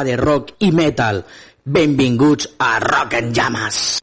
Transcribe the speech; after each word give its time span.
hora 0.00 0.04
de 0.04 0.16
rock 0.16 0.54
i 0.58 0.70
metal. 0.72 1.24
Benvinguts 1.64 2.48
a 2.58 2.78
Rock 2.80 3.12
en 3.14 3.32
Llames. 3.32 4.00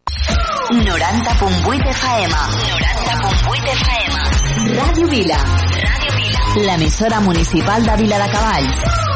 90.8 0.69 1.89
FM. 1.89 2.33
90.8 2.33 3.67
FM. 3.73 4.77
Ràdio 4.77 5.07
Vila. 5.07 5.37
Ràdio 5.37 6.15
Vila. 6.17 6.65
L'emissora 6.65 7.19
municipal 7.21 7.83
de 7.83 7.95
Vila 8.03 8.17
de 8.19 8.31
Cavalls. 8.31 9.06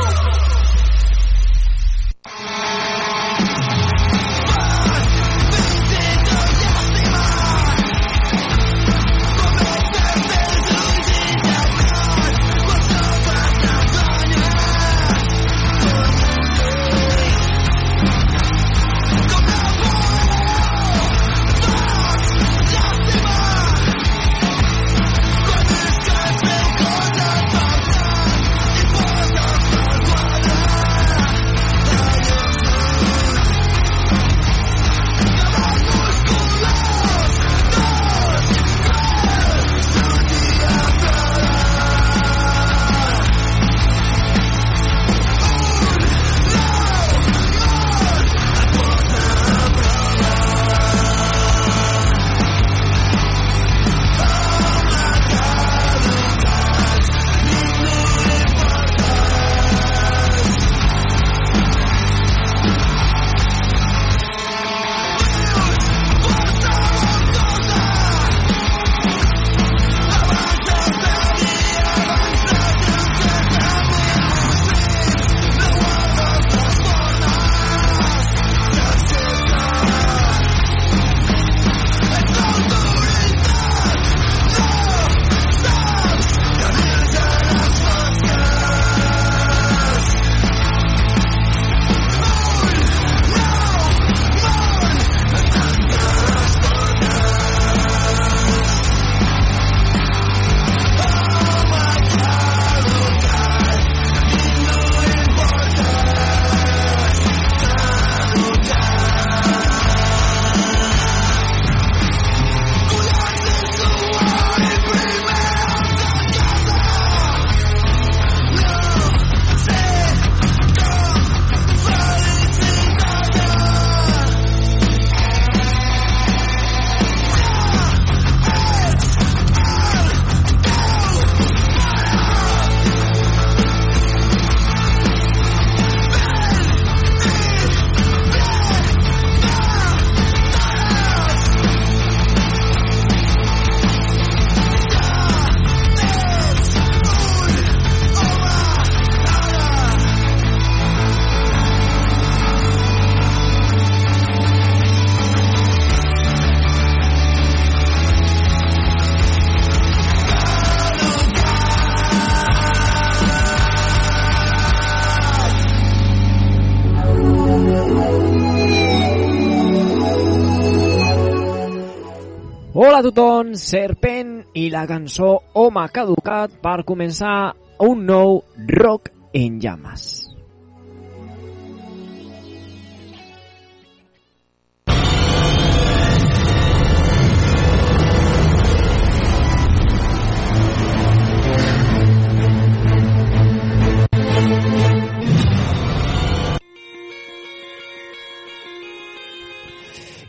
Serpent 173.72 174.32
i 174.60 174.66
la 174.68 174.82
cançó 174.84 175.30
Home 175.56 175.86
caducat 175.96 176.58
per 176.66 176.82
començar 176.84 177.54
un 177.88 178.04
nou 178.04 178.42
Rock 178.68 179.14
en 179.32 179.62
llames. 179.64 179.81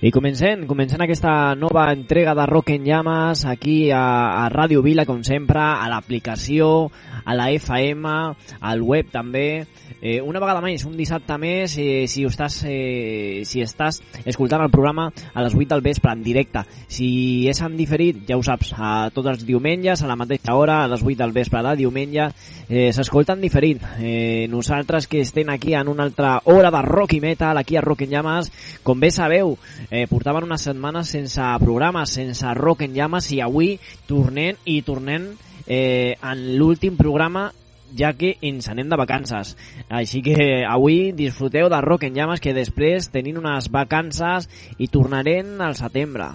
I 0.02 0.10
comencem, 0.10 0.64
comencem 0.66 0.98
aquesta 1.04 1.54
nova 1.54 1.84
entrega 1.94 2.32
de 2.34 2.42
Rock 2.50 2.72
en 2.74 2.82
Llames 2.82 3.44
aquí 3.46 3.92
a, 3.94 4.00
a 4.42 4.48
Ràdio 4.50 4.82
Vila, 4.82 5.04
com 5.06 5.20
sempre, 5.22 5.62
a 5.62 5.86
l'aplicació, 5.86 6.88
a 7.22 7.36
la 7.38 7.46
FM, 7.54 8.10
al 8.58 8.82
web 8.82 9.12
també. 9.14 9.62
Eh, 10.00 10.18
una 10.18 10.40
vegada 10.42 10.58
més, 10.58 10.82
un 10.88 10.96
dissabte 10.98 11.36
més, 11.38 11.76
eh, 11.78 12.08
si, 12.10 12.24
estàs, 12.26 12.56
eh, 12.66 13.44
si 13.46 13.62
estàs 13.62 14.00
escoltant 14.26 14.64
el 14.64 14.72
programa 14.74 15.04
a 15.06 15.44
les 15.46 15.54
8 15.54 15.68
del 15.70 15.84
vespre 15.86 16.10
en 16.10 16.24
directe. 16.26 16.64
Si 16.90 17.46
és 17.46 17.62
en 17.62 17.76
diferit, 17.78 18.24
ja 18.26 18.34
ho 18.34 18.42
saps, 18.42 18.72
a 18.74 19.12
tots 19.14 19.30
els 19.30 19.46
diumenges, 19.46 20.02
a 20.02 20.10
la 20.10 20.18
mateixa 20.18 20.56
hora, 20.58 20.80
a 20.82 20.90
les 20.90 21.06
8 21.06 21.20
del 21.22 21.36
vespre 21.36 21.62
de 21.62 21.76
diumenge, 21.84 22.26
eh, 22.68 22.90
s'escolta 22.90 23.38
en 23.38 23.46
diferit. 23.46 23.86
Eh, 24.00 24.48
nosaltres 24.50 25.06
que 25.06 25.22
estem 25.22 25.54
aquí 25.54 25.76
en 25.78 25.86
una 25.86 26.02
altra 26.02 26.40
hora 26.50 26.74
de 26.74 26.82
rock 26.82 27.14
i 27.14 27.22
metal, 27.22 27.58
aquí 27.58 27.76
a 27.76 27.86
Rock 27.86 28.02
en 28.02 28.16
Llames, 28.16 28.50
com 28.82 28.98
bé 28.98 29.12
sabeu, 29.14 29.54
eh, 29.92 30.06
portaven 30.08 30.48
unes 30.48 30.64
setmanes 30.64 31.10
sense 31.12 31.46
programa, 31.60 32.06
sense 32.08 32.54
rock 32.56 32.86
en 32.88 32.94
llames 32.96 33.28
i 33.36 33.42
avui 33.44 33.74
tornem 34.08 34.56
i 34.64 34.80
tornem 34.82 35.34
eh, 35.66 36.16
en 36.16 36.46
l'últim 36.56 36.96
programa 36.96 37.50
ja 37.92 38.14
que 38.16 38.38
ens 38.40 38.70
anem 38.72 38.88
de 38.88 38.96
vacances. 38.96 39.52
Així 39.92 40.22
que 40.24 40.64
avui 40.64 41.12
disfruteu 41.12 41.68
de 41.68 41.80
Rock 41.84 42.06
en 42.08 42.16
Llames 42.16 42.40
que 42.40 42.54
després 42.56 43.10
tenim 43.12 43.36
unes 43.42 43.68
vacances 43.68 44.48
i 44.80 44.88
tornarem 44.88 45.60
al 45.60 45.76
setembre. 45.76 46.30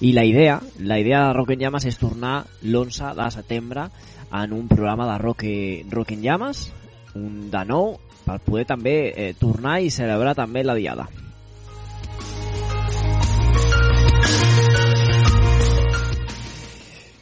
I 0.00 0.10
la 0.16 0.24
idea, 0.24 0.58
la 0.80 0.98
idea 0.98 1.26
de 1.28 1.32
Rock 1.36 1.54
en 1.54 1.62
Llames 1.62 1.86
és 1.86 2.00
tornar 2.00 2.40
l'11 2.64 3.14
de 3.14 3.30
setembre 3.30 3.86
en 4.32 4.52
un 4.56 4.66
programa 4.66 5.06
de 5.12 5.18
Rock, 5.22 5.44
rock 5.92 6.14
en 6.16 6.22
Llames, 6.24 6.70
un 7.18 7.48
de 7.50 7.64
nou, 7.66 7.94
per 8.26 8.38
poder 8.44 8.66
també 8.68 8.94
eh, 9.10 9.32
tornar 9.38 9.80
i 9.82 9.90
celebrar 9.90 10.36
també 10.38 10.62
la 10.64 10.76
diada. 10.78 11.08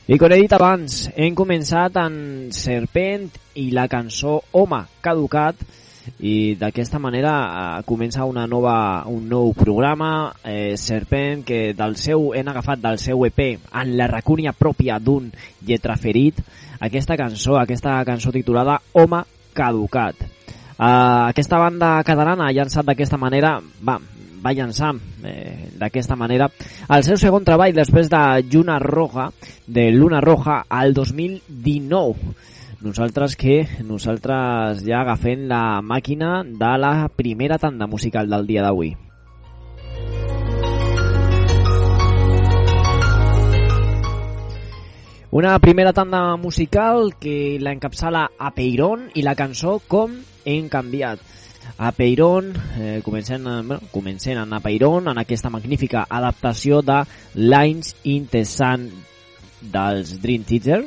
I 0.08 0.16
com 0.16 0.32
he 0.32 0.38
dit 0.40 0.52
abans, 0.56 1.02
hem 1.20 1.34
començat 1.36 1.98
en 2.00 2.14
Serpent 2.56 3.26
i 3.60 3.66
la 3.76 3.84
cançó 3.92 4.38
Home 4.56 4.78
caducat 5.04 5.60
i 6.24 6.54
d'aquesta 6.56 6.96
manera 6.96 7.32
eh, 7.44 7.82
comença 7.84 8.24
una 8.24 8.46
nova, 8.48 9.04
un 9.12 9.26
nou 9.28 9.52
programa 9.52 10.32
eh, 10.40 10.78
Serpent 10.80 11.44
que 11.44 11.74
del 11.76 11.98
seu 12.00 12.30
hem 12.32 12.48
agafat 12.48 12.80
del 12.80 12.96
seu 13.02 13.26
EP 13.28 13.42
en 13.58 13.92
la 14.00 14.08
racúnia 14.08 14.56
pròpia 14.56 14.96
d'un 14.96 15.28
lletraferit 15.60 16.40
aquesta 16.80 17.18
cançó, 17.20 17.58
aquesta 17.58 18.00
cançó 18.08 18.32
titulada 18.32 18.80
Home 18.96 19.26
caducat 19.58 20.28
Uh, 20.78 21.26
aquesta 21.26 21.58
banda 21.58 22.04
catalana 22.06 22.46
ha 22.46 22.54
llançat 22.54 22.86
d'aquesta 22.86 23.18
manera, 23.18 23.56
va, 23.82 23.96
va 24.38 24.52
llançar 24.54 24.92
eh, 25.26 25.72
d'aquesta 25.74 26.14
manera 26.14 26.46
el 26.94 27.02
seu 27.02 27.18
segon 27.18 27.42
treball 27.42 27.74
després 27.74 28.06
de 28.12 28.20
Lluna 28.46 28.76
Roja, 28.78 29.26
de 29.66 29.88
Luna 29.90 30.20
Roja 30.22 30.60
al 30.68 30.94
2019. 30.94 32.30
Nosaltres 32.86 33.34
que 33.34 33.58
nosaltres 33.82 34.86
ja 34.86 35.02
agafem 35.02 35.48
la 35.50 35.82
màquina 35.82 36.44
de 36.46 36.72
la 36.78 36.94
primera 37.10 37.58
tanda 37.58 37.90
musical 37.90 38.30
del 38.30 38.46
dia 38.46 38.62
d'avui. 38.62 38.94
Una 45.30 45.58
primera 45.58 45.92
tanda 45.92 46.36
musical 46.36 47.14
que 47.20 47.58
la 47.60 47.74
encapçala 47.74 48.30
a 48.38 48.48
Peiron 48.56 49.10
i 49.12 49.20
la 49.20 49.34
cançó 49.36 49.74
Com 49.84 50.14
hem 50.48 50.70
canviat. 50.72 51.20
A 51.76 51.90
Peiron, 51.92 52.54
eh, 52.80 53.02
comencem, 53.04 53.44
bueno, 53.44 53.78
comencem 53.92 54.38
a 54.38 54.60
Peiron 54.64 55.10
en 55.12 55.18
aquesta 55.20 55.50
magnífica 55.50 56.06
adaptació 56.08 56.80
de 56.80 57.02
Lines 57.34 57.94
in 58.04 58.24
the 58.26 58.46
Sun 58.46 58.88
dels 59.60 60.14
Dream 60.22 60.44
Theater, 60.48 60.86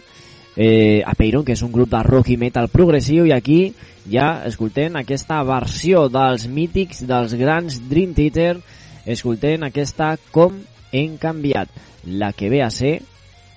eh, 0.55 1.03
a 1.05 1.13
Peiron, 1.13 1.45
que 1.45 1.53
és 1.53 1.61
un 1.61 1.71
grup 1.71 1.91
de 1.91 2.01
rock 2.01 2.33
i 2.33 2.38
metal 2.38 2.67
progressiu, 2.73 3.27
i 3.27 3.35
aquí 3.38 3.75
ja 4.09 4.41
escoltem 4.49 4.97
aquesta 4.97 5.43
versió 5.43 6.07
dels 6.09 6.47
mítics, 6.47 7.05
dels 7.05 7.38
grans 7.38 7.77
Dream 7.88 8.17
Theater, 8.17 8.57
escoltem 9.05 9.69
aquesta 9.69 10.17
Com 10.31 10.63
hem 10.91 11.17
canviat, 11.17 11.69
la 12.05 12.33
que 12.33 12.49
ve 12.49 12.63
a 12.63 12.71
ser 12.71 13.03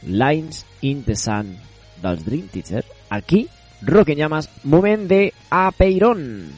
Lines 0.06 0.64
in 0.82 1.04
the 1.04 1.16
Sun 1.16 1.56
dels 2.02 2.24
Dream 2.24 2.48
Theater, 2.48 2.84
aquí, 3.08 3.48
Llamas, 4.16 4.48
moment 4.64 5.08
de 5.08 5.32
Apeirón. 5.50 6.52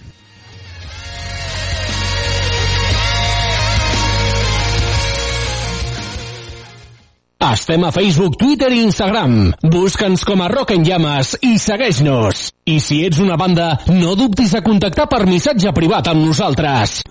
Estem 7.39 7.85
a 7.85 7.93
Facebook, 7.93 8.37
Twitter 8.37 8.73
i 8.73 8.83
Instagram. 8.83 9.53
Busca'ns 9.63 10.25
com 10.27 10.43
a 10.43 10.49
Rock 10.49 10.75
en 10.75 10.83
Llames 10.85 11.37
i 11.47 11.59
segueix-nos. 11.63 12.49
I 12.67 12.81
si 12.83 13.05
ets 13.07 13.21
una 13.23 13.37
banda, 13.39 13.75
no 13.93 14.17
dubtis 14.19 14.57
a 14.57 14.65
contactar 14.67 15.07
per 15.07 15.27
missatge 15.29 15.73
privat 15.77 16.11
amb 16.11 16.27
nosaltres. 16.27 17.03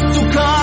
Perdurarà 0.00 0.59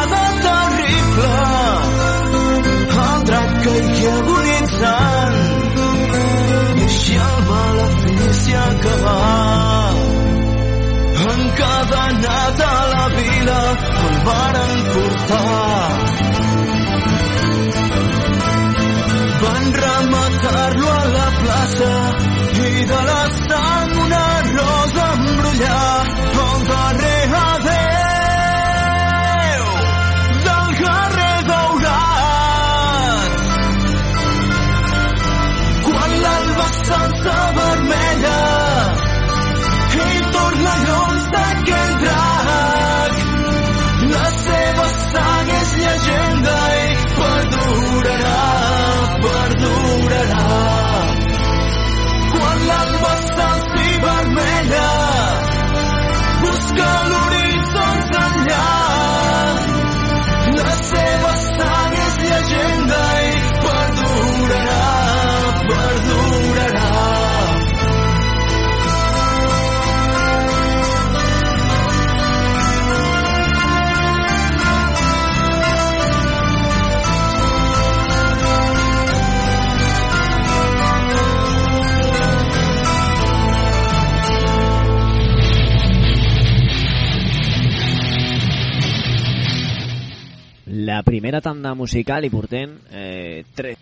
primera 91.28 91.42
tanda 91.44 91.74
musical 91.76 92.24
i 92.24 92.30
portem 92.32 92.78
eh, 92.88 93.44
tres 93.52 93.76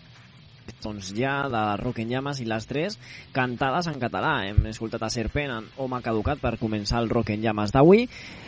doncs 0.81 1.11
ja 1.13 1.45
de 1.45 1.59
Rock 1.77 1.99
en 2.01 2.09
Llames 2.09 2.39
i 2.41 2.47
les 2.49 2.65
tres 2.65 2.95
cantades 3.35 3.85
en 3.85 3.99
català. 4.01 4.47
Hem 4.47 4.65
escoltat 4.71 5.03
a 5.05 5.11
Serpent 5.13 5.53
en 5.53 5.67
Home 5.77 5.99
Caducat 6.01 6.41
per 6.41 6.55
començar 6.57 7.03
el 7.03 7.11
Rock 7.13 7.35
en 7.35 7.43
Llames 7.45 7.69
d'avui. 7.69 8.07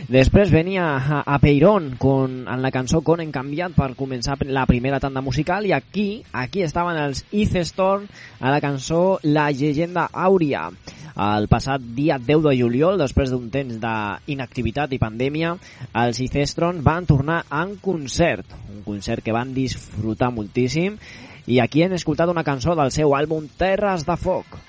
Després 0.09 0.49
venia 0.49 0.87
a, 0.97 1.21
a 1.21 1.37
Peirón 1.37 1.91
con, 2.01 2.39
en 2.49 2.65
la 2.65 2.73
cançó 2.73 3.03
Con 3.05 3.21
en 3.21 3.29
canviat 3.35 3.77
per 3.77 3.91
començar 3.99 4.39
la 4.49 4.65
primera 4.65 4.97
tanda 5.03 5.21
musical 5.21 5.69
i 5.69 5.77
aquí 5.77 6.23
aquí 6.33 6.65
estaven 6.65 6.97
els 6.97 7.21
Ice 7.29 7.67
Storm 7.69 8.09
a 8.39 8.49
la 8.49 8.61
cançó 8.65 9.19
La 9.21 9.51
llegenda 9.51 10.09
àurea. 10.09 10.71
El 11.17 11.47
passat 11.49 11.81
dia 11.97 12.19
10 12.21 12.43
de 12.45 12.53
juliol, 12.59 12.99
després 13.01 13.31
d'un 13.33 13.47
temps 13.49 13.79
d'inactivitat 13.81 14.91
i 14.93 14.99
pandèmia, 15.01 15.55
els 15.97 16.19
Icestron 16.21 16.83
van 16.85 17.09
tornar 17.09 17.39
en 17.49 17.73
concert, 17.81 18.53
un 18.69 18.83
concert 18.85 19.25
que 19.25 19.33
van 19.33 19.55
disfrutar 19.55 20.29
moltíssim 20.35 20.99
i 21.47 21.57
aquí 21.63 21.81
hem 21.81 21.95
escoltat 21.97 22.29
una 22.29 22.45
cançó 22.45 22.75
del 22.77 22.93
seu 22.93 23.15
àlbum 23.17 23.49
Terres 23.57 24.05
de 24.05 24.17
Foc. 24.21 24.59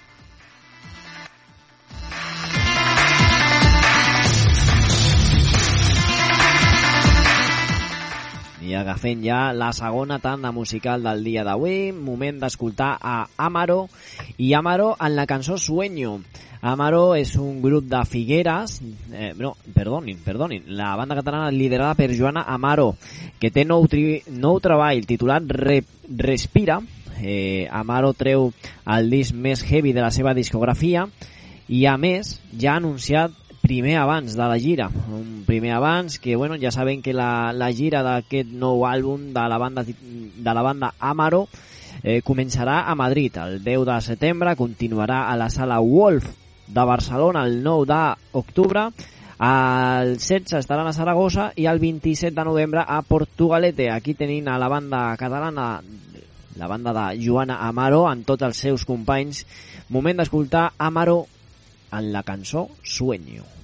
I 8.68 8.74
agafem 8.76 9.22
ja 9.24 9.54
la 9.57 9.70
segona 9.72 10.18
tanda 10.20 10.50
musical 10.52 11.00
del 11.02 11.22
dia 11.24 11.40
d'avui, 11.40 11.88
moment 11.96 12.37
d'escoltar 12.42 12.90
a 13.00 13.14
Amaro 13.40 13.87
i 14.37 14.50
Amaro 14.52 14.90
en 15.00 15.14
la 15.16 15.24
cançó 15.31 15.57
Sueño. 15.57 16.18
Amaro 16.61 17.14
és 17.16 17.33
un 17.40 17.62
grup 17.62 17.87
de 17.88 18.02
Figueres, 18.04 18.83
eh, 19.14 19.33
no, 19.38 19.54
perdonin, 19.72 20.20
perdonin, 20.20 20.68
la 20.76 20.90
banda 21.00 21.16
catalana 21.16 21.50
liderada 21.50 21.94
per 21.94 22.11
Joana 22.12 22.44
Amaro, 22.44 22.90
que 23.40 23.48
té 23.48 23.64
nou, 23.64 23.88
tri, 23.88 24.20
nou 24.28 24.61
treball 24.61 25.00
titulat 25.09 25.48
Re, 25.48 25.81
Respira. 26.20 26.83
Eh, 27.22 27.64
Amaro 27.72 28.12
treu 28.12 28.50
el 28.85 29.09
disc 29.09 29.33
més 29.33 29.64
heavy 29.64 29.96
de 29.96 30.04
la 30.04 30.12
seva 30.12 30.37
discografia 30.37 31.09
i 31.68 31.87
a 31.88 31.96
més 31.96 32.37
ja 32.52 32.74
ha 32.74 32.83
anunciat 32.83 33.47
primer 33.68 33.98
abans 34.00 34.35
de 34.35 34.46
la 34.48 34.59
gira, 34.59 34.88
un 35.12 35.44
primer 35.46 35.72
abans 35.76 36.18
que 36.18 36.37
bueno, 36.37 36.57
ja 36.57 36.70
saben 36.72 37.02
que 37.02 37.12
la, 37.12 37.52
la 37.52 37.68
gira 37.70 38.00
d'aquest 38.02 38.48
nou 38.57 38.87
àlbum 38.88 39.28
de 39.37 39.44
la 39.52 39.59
banda 39.61 39.85
de 39.85 40.54
la 40.57 40.62
banda 40.64 40.94
Amaro 40.98 41.44
eh, 42.02 42.22
començarà 42.24 42.81
a 42.88 42.94
Madrid 42.96 43.37
el 43.37 43.61
10 43.62 43.85
de 43.90 43.98
setembre, 44.07 44.57
continuarà 44.57 45.26
a 45.28 45.37
la 45.37 45.50
sala 45.52 45.78
Wolf 45.85 46.33
de 46.66 46.85
Barcelona 46.88 47.44
el 47.44 47.61
9 47.62 47.85
d'octubre, 47.92 48.88
el 49.38 50.16
16 50.16 50.57
estaran 50.59 50.88
a 50.88 50.96
Saragossa 50.96 51.50
i 51.54 51.68
el 51.68 51.78
27 51.78 52.35
de 52.35 52.44
novembre 52.48 52.83
a 52.83 53.02
Portugalete. 53.02 53.90
Aquí 53.92 54.16
tenim 54.18 54.48
a 54.48 54.57
la 54.59 54.66
banda 54.72 55.02
catalana, 55.20 55.68
la 56.57 56.66
banda 56.66 56.96
de 56.96 57.20
Joana 57.22 57.61
Amaro, 57.68 58.09
amb 58.09 58.26
tots 58.26 58.48
els 58.48 58.64
seus 58.66 58.88
companys. 58.88 59.44
Moment 59.94 60.18
d'escoltar 60.18 60.72
Amaro 60.78 61.20
en 61.92 62.11
la 62.12 62.24
cançó. 62.26 62.66
Sueño 62.83 63.57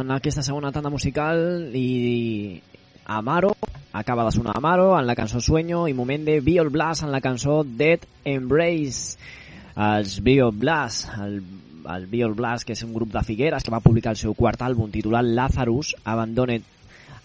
en 0.00 0.10
aquesta 0.12 0.44
segona 0.44 0.72
tanda 0.72 0.90
musical 0.92 1.70
i 1.74 2.60
Amaro, 3.06 3.52
acaba 3.92 4.24
de 4.26 4.32
sonar 4.34 4.56
Amaro 4.56 4.98
en 4.98 5.06
la 5.06 5.14
cançó 5.16 5.40
Sueño 5.40 5.86
i 5.88 5.94
moment 5.94 6.24
de 6.26 6.40
Biol 6.40 6.70
Blast 6.74 7.04
en 7.06 7.12
la 7.12 7.22
cançó 7.24 7.62
Dead 7.64 8.04
Embrace. 8.24 9.16
Els 9.76 10.20
Biol 10.24 10.52
Blast, 10.56 11.10
el, 11.20 11.42
el 11.92 12.06
Biol 12.10 12.34
Blast, 12.34 12.66
que 12.66 12.72
és 12.76 12.82
un 12.84 12.94
grup 12.96 13.12
de 13.12 13.22
Figueres 13.24 13.64
que 13.64 13.72
va 13.72 13.82
publicar 13.84 14.14
el 14.16 14.20
seu 14.20 14.34
quart 14.34 14.64
àlbum 14.64 14.90
titulat 14.92 15.28
Lazarus, 15.28 15.94
Abandoned 16.04 16.75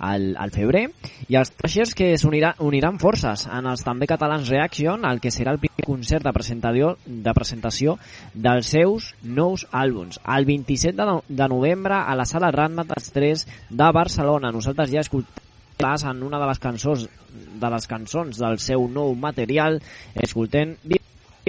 al, 0.01 0.31
al 0.37 0.51
febrer, 0.51 0.87
i 1.29 1.37
els 1.39 1.53
Thrashers 1.53 1.93
que 1.97 2.09
s'uniran 2.17 2.59
uniran 2.65 2.97
forces 2.99 3.45
en 3.47 3.69
els 3.69 3.85
també 3.85 4.09
catalans 4.09 4.49
Reaction, 4.49 5.05
el 5.05 5.21
que 5.21 5.31
serà 5.33 5.53
el 5.53 5.61
primer 5.61 5.85
concert 5.85 6.25
de 6.25 6.33
presentació, 6.33 6.95
de 7.05 7.35
presentació 7.37 7.97
dels 8.33 8.73
seus 8.73 9.11
nous 9.21 9.67
àlbums. 9.71 10.19
El 10.25 10.49
27 10.49 10.97
de, 10.97 11.05
no, 11.07 11.21
de 11.27 11.47
novembre 11.51 12.01
a 12.01 12.17
la 12.17 12.25
sala 12.25 12.51
Ratmatas 12.51 13.11
3 13.13 13.45
de 13.69 13.91
Barcelona. 13.93 14.51
Nosaltres 14.51 14.91
ja 14.91 15.05
escoltem 15.05 15.47
en 15.81 16.19
una 16.21 16.37
de 16.37 16.45
les 16.45 16.59
cançons 16.61 17.07
de 17.61 17.69
les 17.73 17.87
cançons 17.89 18.37
del 18.37 18.59
seu 18.61 18.83
nou 18.87 19.15
material 19.17 19.79
escoltem 20.13 20.75
la 20.85 20.99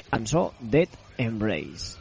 cançó 0.09 0.53
Dead 0.61 0.89
Embrace. 1.19 2.01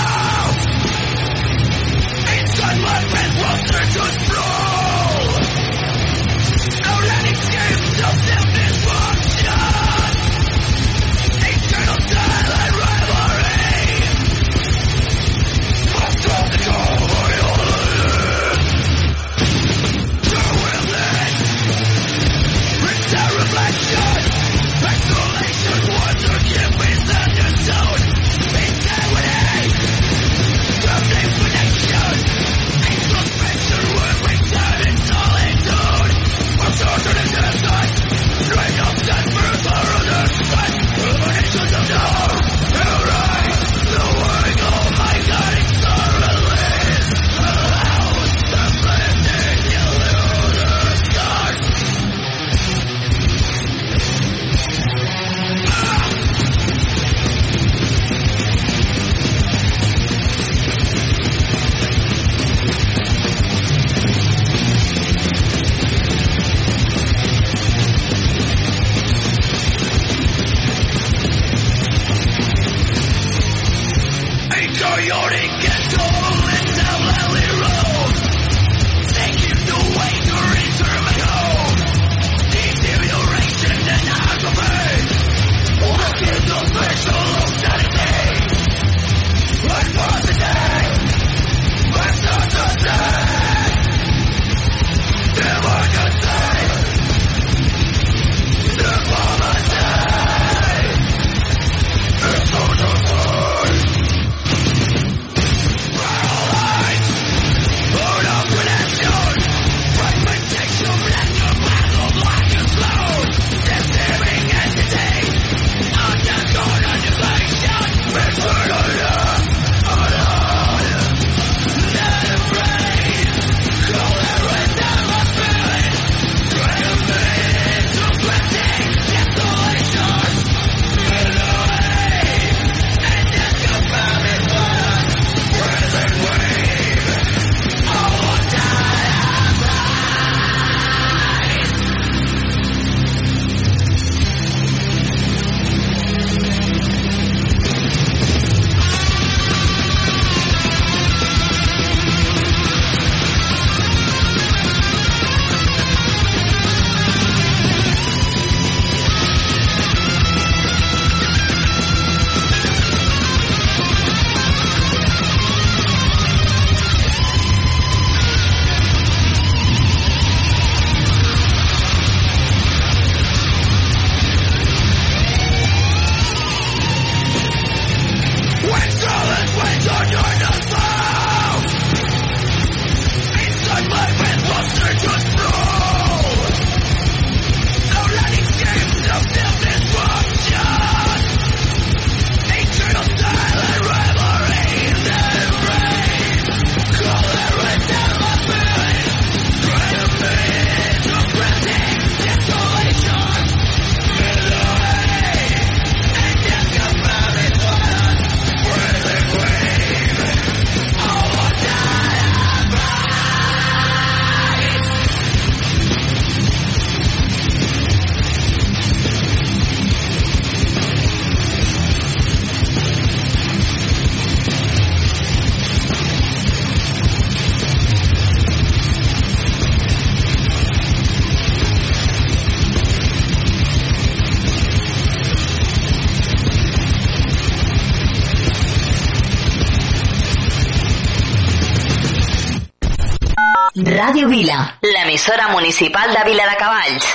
Ràdio 244.21 244.37
Vila, 244.37 244.77
l'emissora 244.85 245.47
municipal 245.49 246.11
de 246.13 246.21
Vila 246.29 246.43
de 246.45 246.55
Cavalls. 246.55 247.05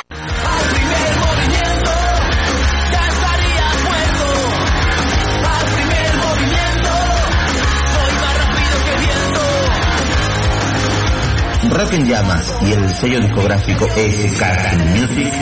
Rock 11.70 11.92
en 11.92 12.08
Llamas 12.08 12.52
y 12.62 12.72
el 12.72 12.90
sello 12.90 13.20
discográfico 13.20 13.86
SK 13.86 14.42
Music 14.96 15.32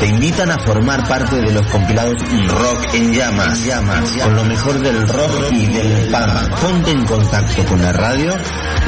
te 0.00 0.06
invitan 0.08 0.50
a 0.50 0.58
formar 0.58 1.08
parte 1.08 1.36
de 1.36 1.52
los 1.52 1.66
compilados 1.68 2.14
Rock 2.48 2.94
en 2.94 3.14
Llamas, 3.14 3.64
Llamas, 3.64 4.10
con 4.22 4.34
lo 4.34 4.44
mejor 4.44 4.78
del 4.80 5.08
rock 5.08 5.52
y 5.52 5.66
del 5.66 6.10
punk. 6.10 6.60
Ponte 6.60 6.90
en 6.90 7.06
contacto 7.06 7.64
con 7.64 7.80
la 7.80 7.92
radio 7.92 8.34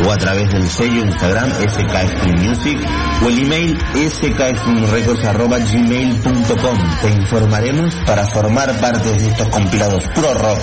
o 0.04 0.12
a 0.12 0.16
través 0.16 0.48
del 0.50 0.68
sello 0.68 1.04
Instagram 1.04 1.52
SK 1.52 2.26
Music 2.38 2.76
o 3.24 3.28
el 3.28 3.44
email 3.44 3.78
skstreamrecords.gmail.com. 4.10 6.78
Te 7.00 7.10
informaremos 7.10 7.94
para 8.06 8.26
formar 8.26 8.72
parte 8.80 9.12
de 9.12 9.28
estos 9.28 9.48
compilados 9.48 10.04
pro 10.14 10.34
rock 10.34 10.60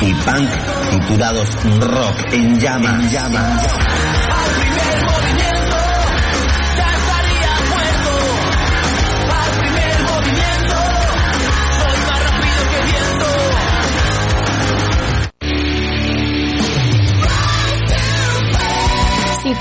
y 0.00 0.14
punk 0.14 0.48
titulados 0.90 1.48
Rock 1.80 2.32
en 2.32 2.58
Llamas. 2.58 3.10
Si 3.10 4.23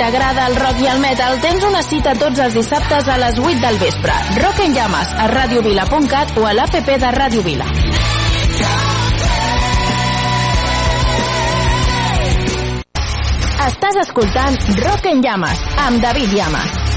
t'agrada 0.03 0.47
el 0.47 0.55
rock 0.57 0.79
i 0.83 0.87
el 0.91 0.99
metal, 0.99 1.37
tens 1.39 1.63
una 1.63 1.79
cita 1.85 2.11
tots 2.19 2.41
els 2.43 2.57
dissabtes 2.57 3.07
a 3.07 3.15
les 3.21 3.37
8 3.39 3.61
del 3.63 3.77
vespre. 3.79 4.15
Rock 4.41 4.59
en 4.65 4.75
llames 4.75 5.13
a 5.15 5.29
radiovila.cat 5.31 6.35
o 6.41 6.47
a 6.49 6.51
l'APP 6.57 6.89
de 7.05 7.11
Ràdio 7.15 7.43
Vila. 7.47 7.69
Estàs 13.63 14.01
escoltant 14.03 14.59
Rock 14.81 15.07
en 15.13 15.23
llames 15.23 15.69
amb 15.85 16.03
David 16.03 16.35
Llamas. 16.35 16.92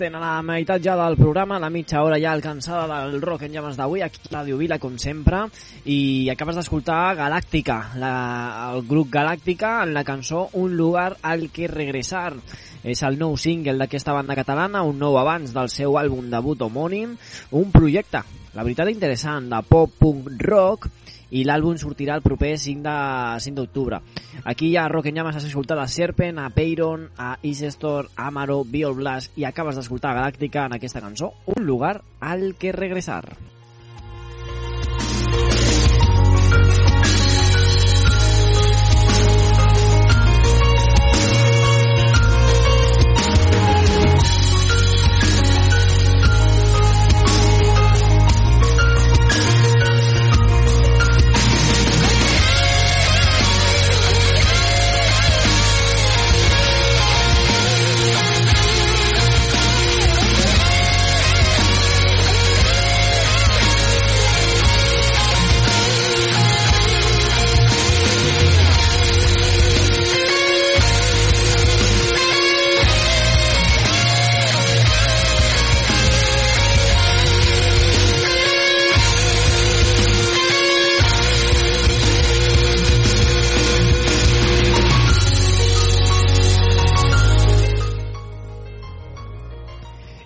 Estem, 0.00 0.14
a 0.16 0.20
la 0.22 0.40
meitat 0.40 0.80
ja 0.80 0.94
del 0.96 1.18
programa, 1.18 1.58
la 1.60 1.68
mitja 1.68 2.00
hora 2.00 2.16
ja 2.16 2.30
alcançada 2.32 2.86
del 2.88 3.20
Rock 3.20 3.42
en 3.44 3.52
Llames 3.52 3.76
d'avui, 3.76 4.00
aquí 4.00 4.22
a 4.24 4.30
Ràdio 4.38 4.56
Vila, 4.56 4.78
com 4.80 4.96
sempre, 4.96 5.42
i 5.84 6.30
acabes 6.32 6.56
d'escoltar 6.56 7.18
Galàctica, 7.18 7.76
la, 8.00 8.14
el 8.72 8.86
grup 8.88 9.10
Galàctica, 9.12 9.82
en 9.84 9.92
la 9.92 10.04
cançó 10.04 10.48
Un 10.56 10.76
lugar 10.76 11.18
al 11.20 11.50
que 11.52 11.68
regresar. 11.68 12.32
És 12.80 13.02
el 13.04 13.18
nou 13.20 13.36
single 13.36 13.76
d'aquesta 13.76 14.16
banda 14.16 14.38
catalana, 14.38 14.80
un 14.88 14.96
nou 14.96 15.18
abans 15.20 15.52
del 15.52 15.68
seu 15.68 16.00
àlbum 16.00 16.30
debut 16.32 16.62
homònim, 16.64 17.18
un 17.52 17.68
projecte, 17.74 18.24
la 18.54 18.64
veritat 18.64 18.90
interessant, 18.90 19.48
de 19.50 19.60
pop-punk 19.68 20.30
rock, 20.46 20.88
i 21.30 21.44
l'àlbum 21.46 21.78
sortirà 21.78 22.16
el 22.18 22.24
proper 22.24 22.56
5 22.58 22.82
de 22.82 22.94
5 23.44 23.56
d'octubre. 23.56 24.00
Aquí 24.50 24.72
ja 24.72 24.88
Rock 24.88 25.10
en 25.10 25.20
Llames 25.20 25.38
has 25.38 25.46
escoltat 25.46 25.78
a 25.78 25.86
Serpent, 25.86 26.40
a 26.42 26.50
Peyron, 26.50 27.08
a 27.16 27.36
Isestor, 27.42 28.10
a 28.16 28.26
Amaro, 28.26 28.64
Biol 28.64 28.98
Blast 28.98 29.38
i 29.38 29.46
acabes 29.46 29.78
d'escoltar 29.78 30.16
Galàctica 30.18 30.66
en 30.66 30.74
aquesta 30.74 31.02
cançó, 31.04 31.34
Un 31.46 31.66
lugar 31.66 32.00
al 32.20 32.54
que 32.58 32.72
regresar. 32.72 33.24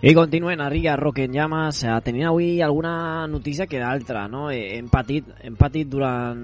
I 0.04 0.12
continuem 0.12 0.60
a 0.60 0.68
Riga 0.68 0.96
Rock 1.00 1.22
en 1.22 1.32
Llamas, 1.32 1.78
eh, 1.82 1.92
tenint 2.04 2.26
avui 2.28 2.60
alguna 2.60 3.26
notícia 3.26 3.64
que 3.66 3.78
d'altra, 3.80 4.26
no? 4.28 4.50
Eh, 4.50 4.76
Hem 4.76 4.90
patit, 4.92 5.24
hem 5.40 5.54
patit 5.56 5.88
durant 5.88 6.42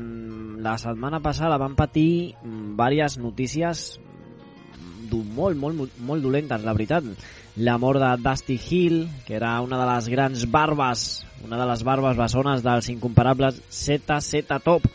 la 0.65 0.79
setmana 0.81 1.21
passada, 1.21 1.59
vam 1.61 1.75
patir 1.77 2.33
mm, 2.41 2.71
diverses 2.79 3.19
notícies 3.21 3.83
du- 5.11 5.21
molt, 5.25 5.59
molt, 5.61 5.77
molt, 5.77 5.99
molt 5.99 6.25
dolentes, 6.25 6.65
la 6.65 6.73
veritat. 6.73 7.05
La 7.57 7.77
mort 7.77 8.01
de 8.01 8.15
Dusty 8.23 8.57
Hill, 8.57 9.09
que 9.27 9.37
era 9.37 9.61
una 9.61 9.77
de 9.77 9.91
les 9.93 10.09
grans 10.09 10.47
barbes, 10.51 11.27
una 11.45 11.61
de 11.61 11.67
les 11.69 11.85
barbes 11.85 12.17
bessones 12.17 12.65
dels 12.65 12.89
incomparables 12.89 13.61
ZZ 13.69 14.41
Top, 14.65 14.89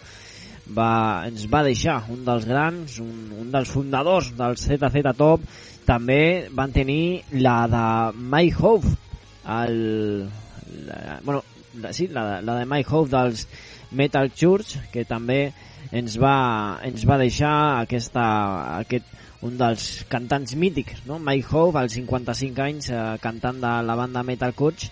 va, 0.73 1.28
ens 1.28 1.45
va 1.54 1.62
deixar 1.62 1.99
un 2.10 2.25
dels 2.25 2.50
grans, 2.50 2.98
un, 2.98 3.29
un 3.44 3.52
dels 3.54 3.69
fundadors 3.69 4.33
del 4.33 4.58
ZZ 4.58 5.13
Top, 5.13 5.46
també 5.86 6.48
van 6.54 6.73
tenir 6.75 7.23
la 7.31 7.58
de 7.71 7.86
Mike 8.17 8.58
Hope, 8.62 8.92
el, 9.56 9.77
la, 10.88 11.19
bueno, 11.23 11.44
la, 11.81 11.94
sí, 11.94 12.08
la, 12.08 12.42
la 12.42 12.60
de 12.60 12.65
Mike 12.65 12.90
Hope 12.92 13.12
dels 13.12 13.48
Metal 13.92 14.31
Church, 14.33 14.77
que 14.92 15.06
també 15.06 15.54
ens 15.96 16.17
va, 16.21 16.79
ens 16.83 17.06
va 17.08 17.19
deixar 17.21 17.56
aquesta, 17.83 18.23
aquest, 18.81 19.12
un 19.46 19.60
dels 19.60 20.06
cantants 20.10 20.56
mítics, 20.58 21.04
no? 21.06 21.19
Mike 21.21 21.52
Hope, 21.52 21.77
als 21.79 21.98
55 22.00 22.65
anys, 22.65 22.90
eh, 22.90 23.04
cantant 23.21 23.62
de 23.62 23.75
la 23.86 23.98
banda 24.00 24.25
Metal 24.25 24.56
Church, 24.58 24.90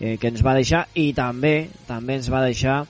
eh, 0.00 0.16
que 0.16 0.32
ens 0.32 0.40
va 0.46 0.56
deixar, 0.56 0.86
i 0.94 1.10
també 1.12 1.68
també 1.86 2.16
ens 2.16 2.30
va 2.32 2.40
deixar 2.46 2.80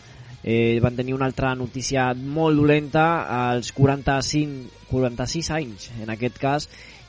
eh, 0.42 0.78
van 0.80 0.96
tenir 0.96 1.14
una 1.14 1.26
altra 1.28 1.54
notícia 1.54 2.12
molt 2.14 2.56
dolenta 2.56 3.26
als 3.50 3.72
45, 3.76 4.86
46 4.90 5.50
anys, 5.56 5.90
en 6.00 6.10
aquest 6.14 6.38
cas, 6.40 6.68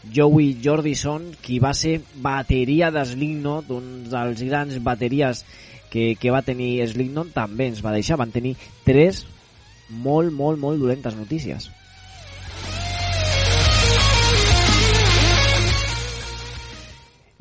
Joey 0.10 0.56
Jordison, 0.64 1.30
qui 1.42 1.60
va 1.62 1.74
ser 1.78 2.00
bateria 2.24 2.90
de 2.92 3.04
Slipknot, 3.06 3.70
un 3.76 3.92
dels 4.10 4.42
grans 4.48 4.80
bateries 4.82 5.44
que, 5.92 6.16
que 6.18 6.34
va 6.34 6.42
tenir 6.42 6.80
Slipknot, 6.90 7.36
també 7.36 7.70
ens 7.70 7.84
va 7.86 7.94
deixar. 7.94 8.18
Van 8.22 8.34
tenir 8.34 8.56
tres 8.88 9.26
molt, 9.92 10.34
molt, 10.34 10.58
molt 10.60 10.82
dolentes 10.82 11.16
notícies. 11.20 11.70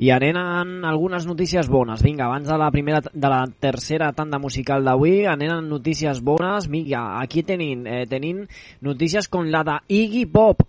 I 0.01 0.09
anem 0.15 0.37
amb 0.41 0.85
algunes 0.89 1.27
notícies 1.29 1.67
bones. 1.69 2.01
Vinga, 2.01 2.25
abans 2.25 2.49
de 2.49 2.57
la 2.57 2.71
primera 2.73 3.03
de 3.05 3.29
la 3.29 3.43
tercera 3.61 4.07
tanda 4.17 4.39
musical 4.41 4.87
d'avui, 4.87 5.27
anem 5.29 5.53
amb 5.59 5.69
notícies 5.69 6.23
bones. 6.25 6.71
Vinga, 6.73 7.21
aquí 7.21 7.43
tenim, 7.45 7.85
eh, 7.85 8.07
tenim 8.09 8.47
notícies 8.81 9.29
com 9.29 9.45
la 9.53 9.61
de 9.63 9.77
Iggy 9.93 10.25
Pop, 10.25 10.65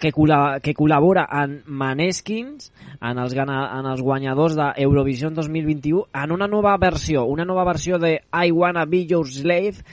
que, 0.00 0.10
col·la, 0.12 0.58
que 0.62 0.74
col·labora 0.74 1.26
en 1.42 1.60
Maneskins, 1.66 2.70
en 3.00 3.20
els, 3.22 3.36
en 3.36 3.86
els 3.92 4.02
guanyadors 4.02 4.56
d'Eurovision 4.58 5.34
2021, 5.34 6.04
en 6.22 6.34
una 6.34 6.48
nova 6.50 6.76
versió, 6.80 7.24
una 7.24 7.44
nova 7.44 7.64
versió 7.64 7.98
de 7.98 8.18
I 8.32 8.50
Wanna 8.50 8.84
Be 8.86 9.06
Your 9.06 9.28
Slave, 9.28 9.84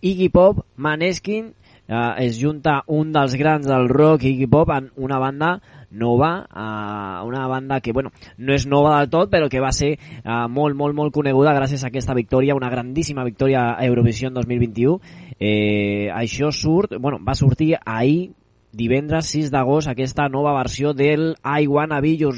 Iggy 0.00 0.30
Pop, 0.30 0.64
Maneskin, 0.76 1.52
eh, 1.88 2.10
es 2.26 2.40
junta 2.40 2.82
un 2.86 3.12
dels 3.12 3.34
grans 3.36 3.66
del 3.66 3.88
rock, 3.88 4.24
Iggy 4.24 4.46
Pop, 4.46 4.70
en 4.70 4.90
una 4.96 5.18
banda 5.18 5.60
nova, 5.90 6.46
eh, 6.50 7.26
una 7.26 7.46
banda 7.46 7.80
que 7.80 7.92
bueno, 7.92 8.10
no 8.36 8.54
és 8.54 8.66
nova 8.66 8.98
del 8.98 9.10
tot, 9.10 9.30
però 9.30 9.48
que 9.48 9.62
va 9.62 9.72
ser 9.72 9.94
eh, 9.94 10.46
molt, 10.50 10.76
molt, 10.76 10.94
molt 10.94 11.14
coneguda 11.14 11.54
gràcies 11.56 11.84
a 11.84 11.90
aquesta 11.92 12.14
victòria, 12.14 12.56
una 12.58 12.70
grandíssima 12.70 13.24
victòria 13.24 13.74
a 13.74 13.84
Eurovision 13.86 14.34
2021. 14.34 14.98
Eh, 15.38 16.10
això 16.14 16.50
surt, 16.52 16.98
bueno, 16.98 17.20
va 17.24 17.34
sortir 17.34 17.74
ahir, 17.84 18.32
divendres 18.74 19.30
6 19.32 19.50
d'agost, 19.54 19.88
aquesta 19.88 20.28
nova 20.28 20.54
versió 20.58 20.92
del 20.92 21.32
I 21.40 21.66
Wanna 21.66 22.00
Be 22.04 22.16
Your, 22.18 22.36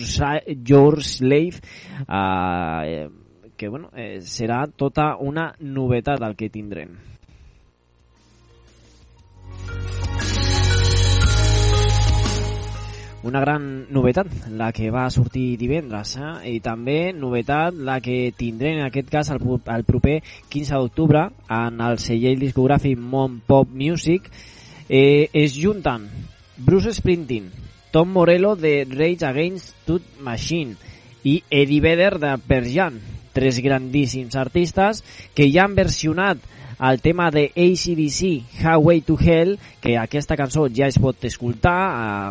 Your 0.69 1.03
Slave, 1.03 1.61
eh, 2.07 3.09
que 3.57 3.69
bueno, 3.69 3.91
eh, 3.97 4.21
serà 4.21 4.67
tota 4.69 5.17
una 5.19 5.55
novetat 5.61 6.23
el 6.23 6.37
que 6.37 6.51
tindrem. 6.53 6.97
una 13.27 13.41
gran 13.41 13.87
novetat, 13.91 14.29
la 14.55 14.71
que 14.73 14.91
va 14.95 15.09
sortir 15.11 15.57
divendres, 15.59 16.15
eh? 16.17 16.53
i 16.55 16.61
també 16.63 17.11
novetat 17.13 17.75
la 17.75 17.99
que 18.01 18.31
tindrem 18.39 18.79
en 18.79 18.87
aquest 18.87 19.11
cas 19.11 19.33
el, 19.35 19.43
el 19.43 19.85
proper 19.89 20.21
15 20.53 20.79
d'octubre 20.79 21.25
en 21.51 21.83
el 21.89 21.99
celler 21.99 22.37
discogràfic 22.39 22.95
Mon 22.99 23.41
Pop 23.43 23.73
Music 23.75 24.31
eh, 24.89 25.29
es 25.33 25.59
junten 25.59 26.07
Bruce 26.57 26.95
Springsteen, 26.95 27.51
Tom 27.91 28.13
Morello 28.13 28.57
de 28.57 28.85
Rage 28.85 29.27
Against 29.27 29.75
the 29.87 30.01
Machine 30.21 30.77
i 31.25 31.43
Eddie 31.51 31.81
Vedder 31.81 32.19
de 32.19 32.39
Pearl 32.39 32.69
Jam, 32.73 33.01
tres 33.33 33.61
grandíssims 33.61 34.37
artistes 34.37 35.03
que 35.35 35.51
ja 35.53 35.67
han 35.67 35.75
versionat 35.77 36.39
el 36.79 37.01
tema 37.01 37.31
de 37.31 37.53
ACDC, 37.57 38.45
Highway 38.61 39.01
to 39.01 39.17
Hell, 39.19 39.59
que 39.81 39.97
aquesta 39.97 40.37
cançó 40.37 40.67
ja 40.69 40.89
es 40.91 40.99
pot 41.01 41.25
escoltar, 41.25 41.77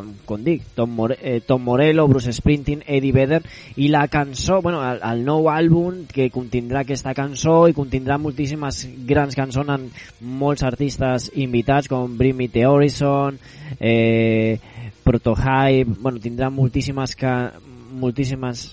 eh, 0.03 0.13
com 0.25 0.43
dic, 0.43 0.63
Tom, 0.75 0.93
More 0.95 1.17
eh, 1.21 1.41
Tom 1.41 1.63
Morello, 1.63 2.07
Bruce 2.07 2.33
Springsteen, 2.33 2.83
Eddie 2.85 3.11
Vedder, 3.11 3.41
i 3.75 3.89
la 3.89 4.07
cançó, 4.07 4.61
bueno, 4.61 4.83
el, 4.85 5.01
el 5.01 5.25
nou 5.25 5.49
àlbum 5.49 6.05
que 6.11 6.29
contindrà 6.33 6.83
aquesta 6.85 7.15
cançó 7.17 7.65
i 7.69 7.77
contindrà 7.77 8.19
moltíssimes 8.21 8.85
grans 9.07 9.35
cançons 9.35 9.69
amb 9.69 10.05
molts 10.21 10.63
artistes 10.63 11.31
invitats 11.33 11.89
com 11.89 12.17
Bring 12.17 12.37
Me 12.37 12.49
The 12.49 12.67
Horizon, 12.67 13.39
eh, 13.79 14.59
Protohype, 15.05 15.99
bueno, 16.01 16.19
tindrà 16.19 16.49
moltíssimes, 16.49 17.13
ca 17.15 17.53
moltíssimes 17.95 18.71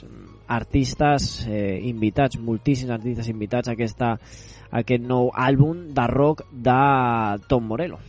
artistes 0.53 1.47
eh, 1.49 1.81
invitats, 1.89 2.39
moltíssims 2.39 2.93
artistes 2.93 3.29
invitats 3.33 3.71
a, 3.71 3.77
aquesta, 3.77 4.15
a 4.71 4.83
aquest 4.83 5.05
nou 5.07 5.31
àlbum 5.33 5.89
de 5.97 6.09
rock 6.13 6.45
de 6.53 6.81
Tom 7.49 7.71
Morello. 7.71 8.01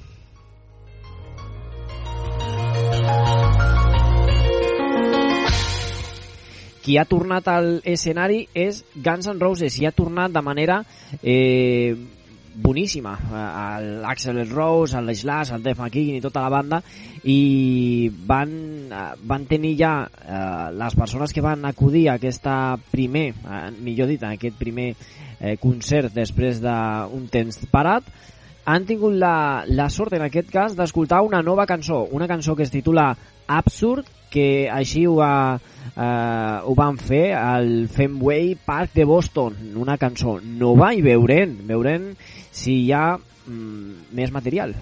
Qui 6.83 6.97
ha 6.99 7.05
tornat 7.07 7.47
al 7.47 7.77
escenari 7.87 8.41
és 8.53 8.81
Guns 8.93 9.29
N' 9.31 9.39
Roses 9.39 9.79
i 9.79 9.87
ha 9.87 9.93
tornat 9.95 10.33
de 10.35 10.41
manera 10.43 10.81
eh, 11.21 11.95
boníssima 12.55 13.13
eh, 13.17 13.99
l'Axel 14.01 14.43
Rose, 14.49 14.97
el 14.97 15.15
Slash, 15.15 15.53
el 15.55 15.63
Def 15.63 15.79
McKean 15.79 16.17
i 16.17 16.21
tota 16.23 16.43
la 16.43 16.51
banda 16.53 16.81
i 17.23 18.09
van, 18.27 18.53
eh, 18.91 19.05
van 19.23 19.47
tenir 19.49 19.73
ja 19.79 19.93
eh, 20.05 20.69
les 20.77 20.95
persones 20.95 21.33
que 21.33 21.41
van 21.41 21.65
acudir 21.65 22.07
a 22.09 22.17
aquesta 22.19 22.77
primer, 22.91 23.29
eh, 23.33 23.65
millor 23.79 24.11
dit, 24.11 24.23
a 24.23 24.33
aquest 24.37 24.57
primer 24.59 24.93
eh, 24.93 25.57
concert 25.61 26.13
després 26.13 26.61
d'un 26.63 27.27
temps 27.31 27.63
parat 27.71 28.07
han 28.65 28.85
tingut 28.87 29.17
la, 29.19 29.63
la 29.67 29.89
sort 29.91 30.15
en 30.15 30.23
aquest 30.23 30.49
cas 30.51 30.75
d'escoltar 30.77 31.23
una 31.25 31.41
nova 31.43 31.65
cançó, 31.67 32.05
una 32.11 32.29
cançó 32.31 32.55
que 32.55 32.63
es 32.63 32.71
titula 32.71 33.11
Absurd, 33.47 34.07
que 34.31 34.69
així 34.71 35.03
ho, 35.05 35.17
va, 35.19 35.59
eh, 35.59 35.72
ho 35.95 36.73
van 36.77 36.97
fer 36.97 37.35
al 37.37 37.87
Fenway 37.93 38.55
Park 38.65 38.95
de 38.97 39.05
Boston, 39.05 39.55
una 39.77 39.97
cançó 40.01 40.39
nova 40.41 40.93
i 40.93 41.03
veurem, 41.05 41.53
veurem 41.69 42.11
si 42.49 42.79
hi 42.85 42.91
ha 42.93 43.05
mm, 43.17 44.09
més 44.17 44.33
material. 44.33 44.73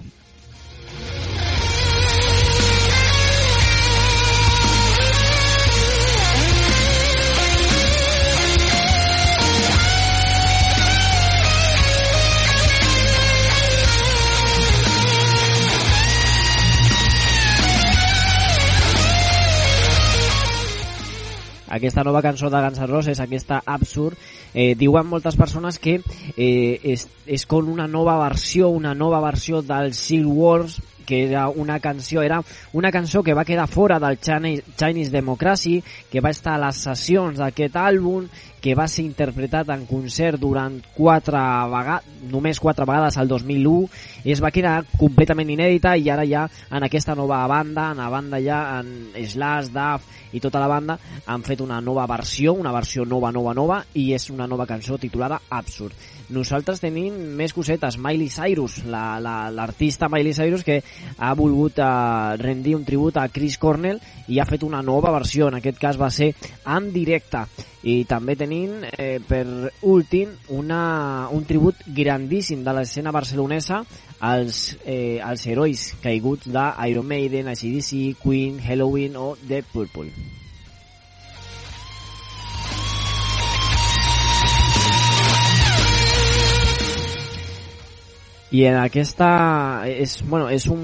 Aquesta 21.72 22.04
nova 22.04 22.20
cançó 22.20 22.50
de 22.52 22.60
Guns 22.60 22.80
N' 22.82 22.90
Roses, 22.90 23.20
aquesta 23.20 23.62
Absurd, 23.64 24.18
eh, 24.52 24.74
diuen 24.76 25.08
moltes 25.08 25.38
persones 25.40 25.78
que 25.80 25.98
eh, 26.36 26.78
és, 26.84 27.06
és 27.24 27.46
com 27.48 27.70
una 27.72 27.88
nova 27.88 28.18
versió, 28.20 28.68
una 28.68 28.92
nova 28.94 29.22
versió 29.24 29.62
del 29.64 29.94
Seal 29.96 30.28
Wars, 30.28 30.82
que 31.06 31.24
era 31.24 31.48
una 31.48 31.80
canció, 31.80 32.22
era 32.22 32.42
una 32.72 32.92
cançó 32.92 33.22
que 33.22 33.34
va 33.34 33.44
quedar 33.44 33.66
fora 33.68 33.98
del 33.98 34.20
Chinese, 34.20 34.64
Chinese 34.76 35.10
Democracy, 35.10 35.82
que 36.10 36.20
va 36.20 36.30
estar 36.30 36.54
a 36.54 36.66
les 36.66 36.84
sessions 36.84 37.40
d'aquest 37.40 37.76
àlbum, 37.80 38.28
que 38.62 38.76
va 38.78 38.86
ser 38.86 39.02
interpretat 39.02 39.68
en 39.74 39.84
concert 39.90 40.38
durant 40.40 40.76
quatre 40.94 41.40
vegades, 41.72 42.06
només 42.30 42.60
quatre 42.62 42.86
vegades 42.86 43.16
al 43.18 43.26
2001 43.26 43.88
i 44.22 44.30
es 44.32 44.40
va 44.42 44.52
quedar 44.54 44.84
completament 45.00 45.50
inèdita 45.50 45.96
i 45.98 46.06
ara 46.14 46.22
ja 46.28 46.44
en 46.70 46.86
aquesta 46.86 47.16
nova 47.18 47.40
banda, 47.50 47.88
en 47.90 47.98
la 47.98 48.08
banda 48.12 48.38
ja 48.40 48.60
en 48.78 49.10
Slash, 49.18 49.72
Duff 49.74 50.06
i 50.32 50.40
tota 50.40 50.62
la 50.62 50.68
banda 50.70 50.96
han 51.26 51.42
fet 51.42 51.60
una 51.60 51.80
nova 51.82 52.06
versió, 52.06 52.54
una 52.54 52.70
versió 52.72 53.04
nova, 53.04 53.32
nova, 53.34 53.52
nova 53.52 53.80
i 53.98 54.12
és 54.14 54.30
una 54.30 54.46
nova 54.46 54.64
cançó 54.70 54.96
titulada 54.96 55.40
Absurd. 55.50 55.92
Nosaltres 56.32 56.80
tenim 56.80 57.12
més 57.36 57.52
cosetes, 57.52 57.98
Miley 57.98 58.30
Cyrus, 58.32 58.78
la- 58.86 59.18
la- 59.20 59.50
l'artista 59.50 60.06
la, 60.06 60.16
Miley 60.16 60.32
Cyrus 60.32 60.62
que 60.64 60.78
ha 61.18 61.34
volgut 61.34 61.78
eh, 61.82 62.36
rendir 62.38 62.76
un 62.78 62.86
tribut 62.86 63.18
a 63.18 63.26
Chris 63.28 63.58
Cornell 63.58 64.00
i 64.28 64.38
ha 64.38 64.46
fet 64.48 64.62
una 64.62 64.80
nova 64.82 65.10
versió, 65.12 65.48
en 65.50 65.58
aquest 65.58 65.78
cas 65.82 66.00
va 66.00 66.08
ser 66.14 66.32
en 66.64 66.92
directe 66.94 67.44
i 67.82 68.04
també 68.06 68.36
tenim 68.38 68.84
eh, 68.86 69.18
per 69.26 69.44
últim 69.82 70.36
una, 70.54 71.28
un 71.34 71.42
tribut 71.48 71.82
grandíssim 71.86 72.62
de 72.62 72.74
l'escena 72.76 73.10
barcelonesa 73.14 73.82
als, 74.22 74.76
eh, 74.86 75.18
als 75.22 75.46
herois 75.46 75.88
caiguts 76.02 76.52
d'Iron 76.52 77.06
Maiden, 77.06 77.50
ACDC, 77.50 78.14
Queen, 78.22 78.60
Halloween 78.62 79.18
o 79.18 79.34
The 79.48 79.64
Purple. 79.72 80.12
I 88.52 88.66
en 88.68 88.76
aquesta 88.76 89.28
és, 89.88 90.18
bueno, 90.28 90.50
és, 90.52 90.66
un, 90.68 90.82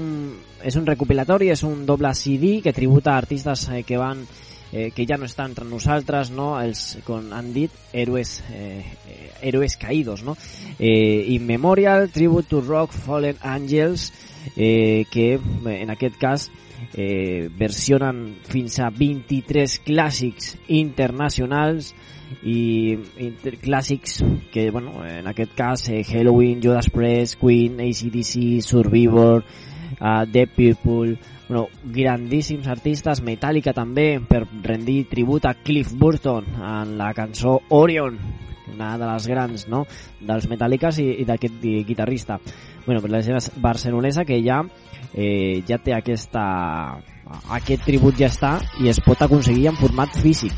és 0.65 0.75
un 0.75 0.87
recopilatori, 0.89 1.51
és 1.53 1.61
un 1.63 1.83
doble 1.85 2.09
CD 2.17 2.57
que 2.65 2.73
tributa 2.73 3.13
a 3.13 3.19
artistes 3.21 3.67
eh, 3.69 3.83
que 3.85 3.99
van 4.01 4.25
que 4.71 5.05
ja 5.09 5.17
no 5.17 5.25
estan 5.25 5.51
entre 5.51 5.65
nosaltres, 5.65 6.29
no? 6.29 6.51
els, 6.61 6.99
com 7.05 7.31
han 7.33 7.53
dit, 7.55 7.73
héroes, 7.93 8.43
eh, 8.53 8.83
eh, 9.09 9.31
héroes 9.41 9.77
caídos. 9.77 10.23
No? 10.23 10.37
Eh, 10.77 11.25
In 11.33 11.47
Memorial, 11.47 12.09
Tribute 12.13 12.49
to 12.49 12.61
Rock, 12.61 12.93
Fallen 12.93 13.37
Angels, 13.41 14.11
eh, 14.55 15.05
que 15.11 15.33
eh, 15.33 15.41
en 15.81 15.89
aquest 15.89 16.17
cas 16.17 16.51
eh, 16.93 17.49
versionen 17.57 18.37
fins 18.47 18.79
a 18.79 18.89
23 18.89 19.79
clàssics 19.85 20.55
internacionals 20.67 21.93
i 22.45 22.93
inter 23.25 23.55
clàssics 23.57 24.19
que, 24.53 24.69
bueno, 24.69 25.01
en 25.05 25.27
aquest 25.27 25.55
cas 25.57 25.87
eh, 25.89 26.03
Halloween, 26.05 26.61
Judas 26.61 26.89
Priest, 26.93 27.39
Queen, 27.41 27.79
ACDC, 27.81 28.61
Survivor, 28.61 29.43
uh, 29.99 30.25
The 30.31 30.45
People, 30.47 31.17
bueno, 31.49 31.67
grandíssims 31.83 32.67
artistes, 32.69 33.23
Metallica 33.25 33.73
també, 33.73 34.19
per 34.21 34.43
rendir 34.63 35.07
tribut 35.09 35.45
a 35.49 35.55
Cliff 35.57 35.91
Burton 35.97 36.45
en 36.55 36.95
la 36.97 37.11
cançó 37.17 37.57
Orion, 37.73 38.19
una 38.71 38.93
de 39.01 39.07
les 39.09 39.27
grans, 39.27 39.67
no?, 39.67 39.83
dels 40.21 40.47
Metallicas 40.47 40.99
i, 41.01 41.09
i 41.23 41.25
d'aquest 41.25 41.57
gui- 41.59 41.83
guitarrista. 41.87 42.37
Bueno, 42.85 43.01
per 43.01 43.09
la 43.11 43.23
gent 43.25 43.41
barcelonesa 43.57 44.23
que 44.25 44.39
ja 44.45 44.61
eh, 45.13 45.63
ja 45.67 45.77
té 45.81 45.93
aquesta 45.93 46.45
aquest 47.53 47.83
tribut 47.85 48.17
ja 48.17 48.29
està 48.29 48.55
i 48.81 48.89
es 48.89 49.01
pot 49.05 49.21
aconseguir 49.21 49.67
en 49.69 49.77
format 49.77 50.13
físic. 50.21 50.53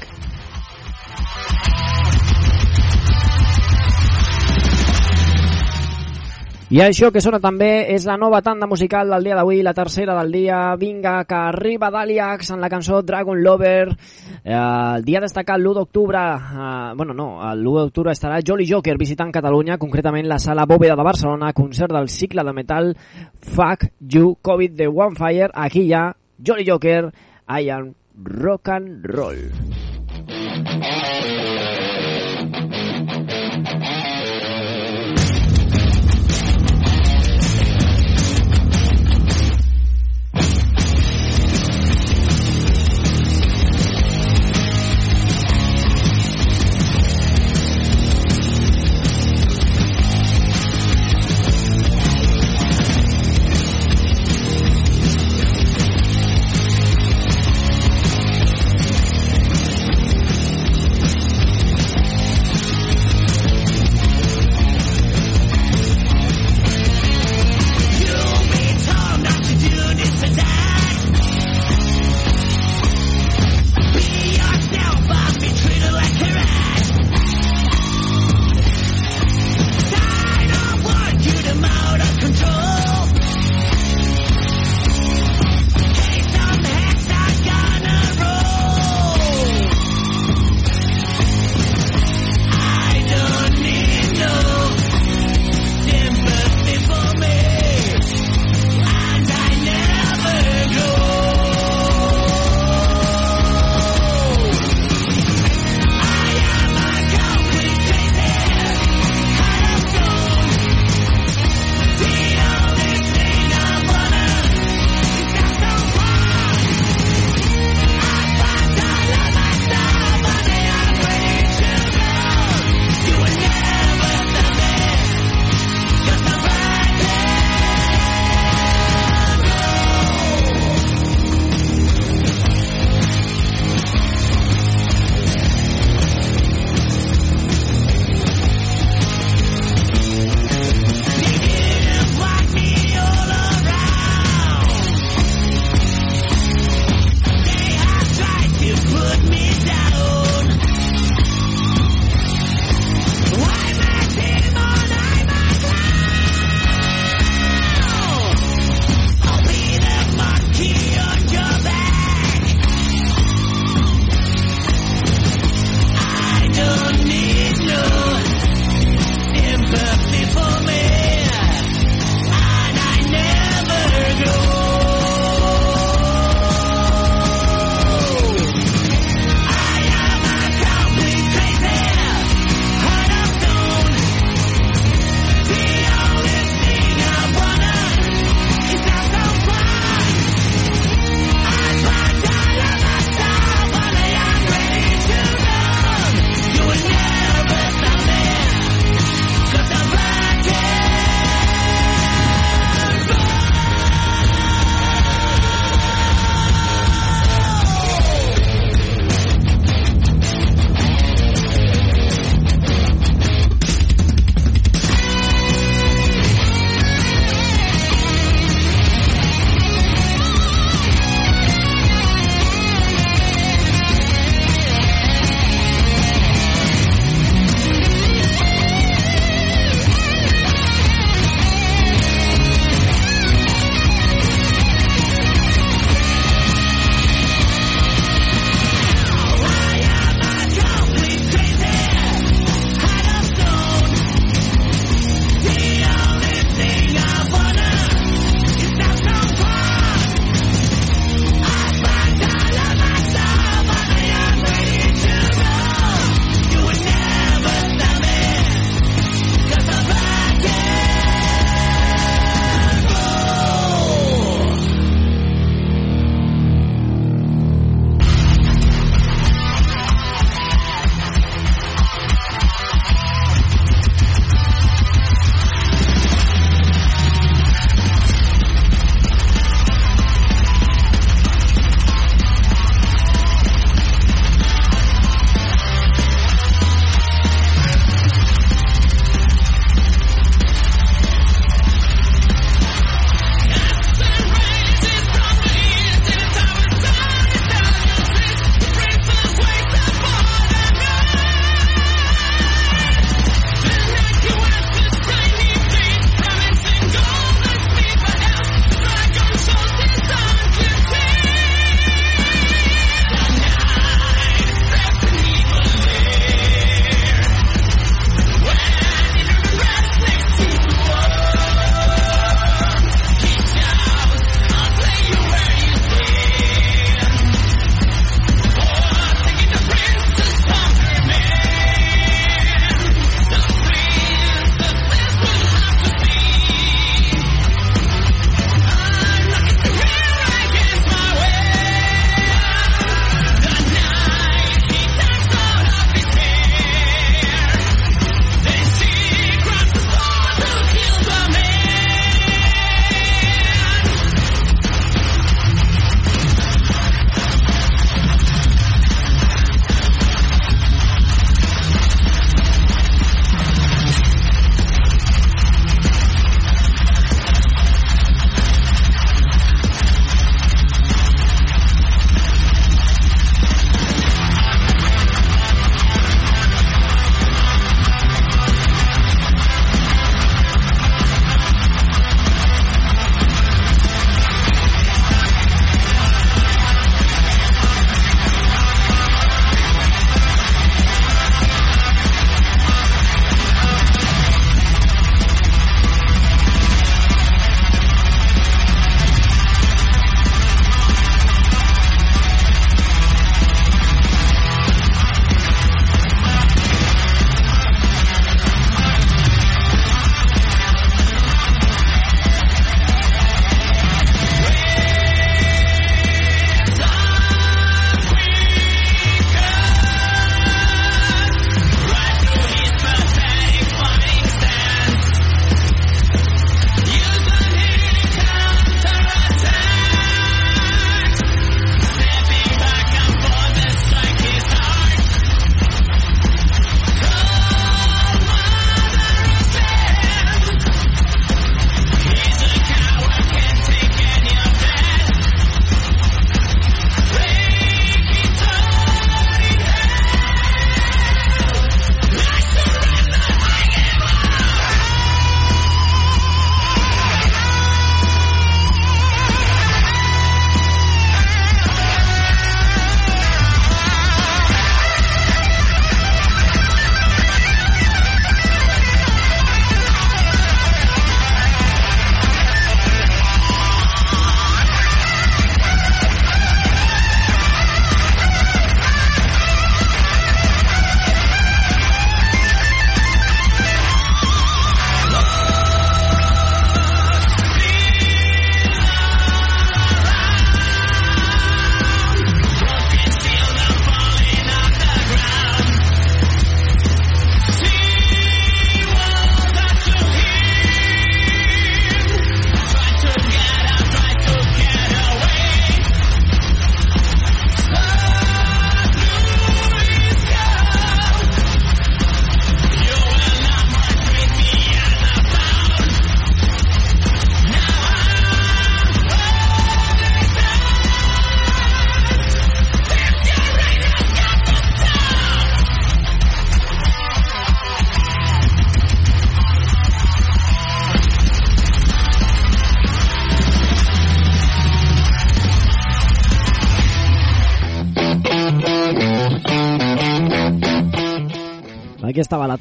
I 6.72 6.80
això 6.80 7.09
que 7.11 7.19
sona 7.19 7.41
també 7.43 7.91
és 7.91 8.05
la 8.07 8.13
nova 8.15 8.38
tanda 8.39 8.63
musical 8.63 9.09
del 9.11 9.26
dia 9.28 9.36
d'avui, 9.36 9.57
la 9.59 9.74
tercera 9.76 10.13
del 10.15 10.30
dia. 10.32 10.59
Vinga, 10.80 11.26
que 11.28 11.36
arriba 11.36 11.89
Daliax 11.91 12.53
en 12.55 12.61
la 12.63 12.69
cançó 12.72 13.01
Dragon 13.03 13.41
Lover. 13.43 13.89
Eh, 13.91 14.55
el 14.55 15.03
dia 15.03 15.19
destacat 15.19 15.59
l'1 15.59 15.74
d'octubre, 15.76 16.22
eh, 16.22 16.93
bueno, 16.95 17.11
no, 17.13 17.28
l'1 17.51 17.84
d'octubre 17.84 18.15
estarà 18.15 18.39
Jolly 18.39 18.69
Joker 18.69 18.95
visitant 18.97 19.34
Catalunya, 19.36 19.76
concretament 19.78 20.30
la 20.32 20.39
sala 20.39 20.63
Bòveda 20.65 20.95
de 20.95 21.03
Barcelona, 21.03 21.51
concert 21.51 21.91
del 21.91 22.07
cicle 22.07 22.47
de 22.47 22.53
metal 22.55 22.95
Fuck 23.41 23.91
You 23.99 24.38
COVID 24.41 24.72
de 24.72 24.88
One 24.88 25.19
Fire. 25.19 25.51
Aquí 25.51 25.89
hi 25.89 25.91
ha 25.91 26.05
Jolly 26.39 26.63
Joker, 26.72 27.11
I 27.49 27.67
am 27.67 27.95
rock 28.15 28.69
and 28.69 29.03
roll. 29.11 29.43